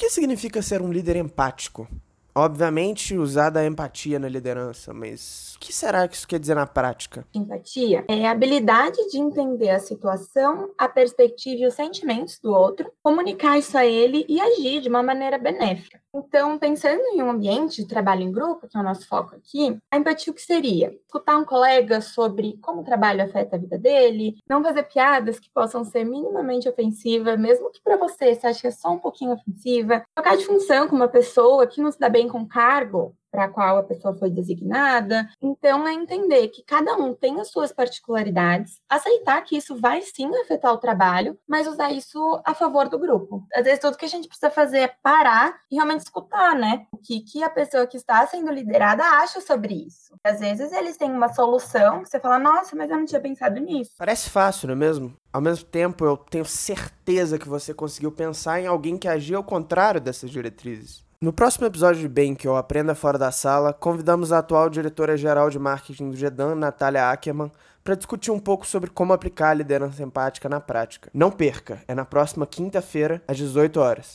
que 0.00 0.08
significa 0.08 0.62
ser 0.62 0.80
um 0.80 0.90
líder 0.90 1.16
empático? 1.16 1.86
Obviamente, 2.34 3.18
usar 3.18 3.54
a 3.54 3.66
empatia 3.66 4.18
na 4.18 4.30
liderança, 4.30 4.94
mas 4.94 5.56
o 5.56 5.58
que 5.58 5.74
será 5.74 6.08
que 6.08 6.16
isso 6.16 6.26
quer 6.26 6.40
dizer 6.40 6.54
na 6.54 6.66
prática? 6.66 7.26
Empatia 7.34 8.02
é 8.08 8.26
a 8.26 8.30
habilidade 8.30 8.96
de 9.10 9.18
entender 9.18 9.68
a 9.68 9.78
situação, 9.78 10.70
a 10.78 10.88
perspectiva 10.88 11.64
e 11.64 11.66
os 11.66 11.74
sentimentos 11.74 12.38
do 12.38 12.50
outro, 12.50 12.90
comunicar 13.02 13.58
isso 13.58 13.76
a 13.76 13.84
ele 13.84 14.24
e 14.26 14.40
agir 14.40 14.80
de 14.80 14.88
uma 14.88 15.02
maneira 15.02 15.36
benéfica. 15.36 16.00
Então, 16.12 16.58
pensando 16.58 17.00
em 17.00 17.22
um 17.22 17.30
ambiente 17.30 17.82
de 17.82 17.88
trabalho 17.88 18.22
em 18.22 18.32
grupo, 18.32 18.66
que 18.66 18.76
é 18.76 18.80
o 18.80 18.82
nosso 18.82 19.06
foco 19.06 19.36
aqui, 19.36 19.78
a 19.90 19.96
empatia 19.96 20.32
o 20.32 20.34
que 20.34 20.42
seria? 20.42 20.92
Escutar 21.06 21.36
um 21.36 21.44
colega 21.44 22.00
sobre 22.00 22.58
como 22.60 22.80
o 22.80 22.84
trabalho 22.84 23.22
afeta 23.22 23.54
a 23.54 23.58
vida 23.58 23.78
dele, 23.78 24.36
não 24.48 24.62
fazer 24.62 24.82
piadas 24.84 25.38
que 25.38 25.48
possam 25.50 25.84
ser 25.84 26.04
minimamente 26.04 26.68
ofensivas, 26.68 27.38
mesmo 27.38 27.70
que 27.70 27.80
para 27.80 27.96
você 27.96 28.34
você 28.34 28.46
ache 28.46 28.60
que 28.60 28.66
é 28.66 28.70
só 28.70 28.90
um 28.90 28.98
pouquinho 28.98 29.32
ofensiva, 29.32 30.04
trocar 30.14 30.36
de 30.36 30.44
função 30.44 30.88
com 30.88 30.96
uma 30.96 31.08
pessoa 31.08 31.66
que 31.66 31.80
não 31.80 31.92
se 31.92 31.98
dá 31.98 32.08
bem 32.08 32.28
com 32.28 32.40
o 32.40 32.48
cargo, 32.48 33.14
para 33.30 33.44
a 33.44 33.48
qual 33.48 33.78
a 33.78 33.82
pessoa 33.82 34.16
foi 34.16 34.30
designada. 34.30 35.28
Então, 35.40 35.86
é 35.86 35.92
entender 35.92 36.48
que 36.48 36.62
cada 36.62 36.96
um 36.96 37.14
tem 37.14 37.40
as 37.40 37.48
suas 37.48 37.72
particularidades, 37.72 38.80
aceitar 38.88 39.42
que 39.42 39.56
isso 39.56 39.76
vai 39.76 40.02
sim 40.02 40.30
afetar 40.40 40.72
o 40.72 40.78
trabalho, 40.78 41.38
mas 41.48 41.66
usar 41.66 41.92
isso 41.92 42.40
a 42.44 42.54
favor 42.54 42.88
do 42.88 42.98
grupo. 42.98 43.46
Às 43.54 43.64
vezes, 43.64 43.80
tudo 43.80 43.96
que 43.96 44.04
a 44.04 44.08
gente 44.08 44.28
precisa 44.28 44.50
fazer 44.50 44.78
é 44.78 44.94
parar 45.02 45.58
e 45.70 45.76
realmente 45.76 46.00
escutar, 46.00 46.54
né? 46.54 46.86
O 46.92 46.98
que, 46.98 47.20
que 47.20 47.42
a 47.42 47.50
pessoa 47.50 47.86
que 47.86 47.96
está 47.96 48.26
sendo 48.26 48.52
liderada 48.52 49.02
acha 49.02 49.40
sobre 49.40 49.74
isso. 49.74 50.14
Às 50.24 50.40
vezes, 50.40 50.72
eles 50.72 50.96
têm 50.96 51.10
uma 51.10 51.32
solução 51.32 52.02
que 52.02 52.08
você 52.08 52.18
fala, 52.18 52.38
nossa, 52.38 52.74
mas 52.76 52.90
eu 52.90 52.96
não 52.96 53.04
tinha 53.04 53.20
pensado 53.20 53.60
nisso. 53.60 53.92
Parece 53.98 54.28
fácil, 54.30 54.68
não 54.68 54.74
é 54.74 54.78
mesmo? 54.78 55.14
Ao 55.32 55.40
mesmo 55.40 55.64
tempo, 55.66 56.04
eu 56.04 56.16
tenho 56.16 56.44
certeza 56.44 57.38
que 57.38 57.48
você 57.48 57.72
conseguiu 57.72 58.10
pensar 58.10 58.60
em 58.60 58.66
alguém 58.66 58.96
que 58.98 59.06
agia 59.08 59.36
ao 59.36 59.44
contrário 59.44 60.00
dessas 60.00 60.30
diretrizes. 60.30 61.04
No 61.22 61.34
próximo 61.34 61.66
episódio 61.66 62.00
de 62.00 62.08
Bank, 62.08 62.48
ou 62.48 62.56
Aprenda 62.56 62.94
Fora 62.94 63.18
da 63.18 63.30
Sala, 63.30 63.74
convidamos 63.74 64.32
a 64.32 64.38
atual 64.38 64.70
diretora-geral 64.70 65.50
de 65.50 65.58
marketing 65.58 66.08
do 66.12 66.16
GEDAN, 66.16 66.54
Natália 66.54 67.10
Ackerman, 67.10 67.52
para 67.84 67.94
discutir 67.94 68.30
um 68.30 68.38
pouco 68.38 68.66
sobre 68.66 68.88
como 68.88 69.12
aplicar 69.12 69.50
a 69.50 69.54
liderança 69.54 70.02
empática 70.02 70.48
na 70.48 70.60
prática. 70.60 71.10
Não 71.12 71.30
perca, 71.30 71.82
é 71.86 71.94
na 71.94 72.06
próxima 72.06 72.46
quinta-feira, 72.46 73.22
às 73.28 73.36
18 73.36 73.78
horas. 73.78 74.06